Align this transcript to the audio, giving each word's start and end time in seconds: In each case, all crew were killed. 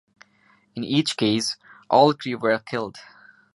In 0.73 0.83
each 0.83 1.15
case, 1.15 1.57
all 1.87 2.15
crew 2.15 2.35
were 2.39 2.57
killed. 2.57 2.97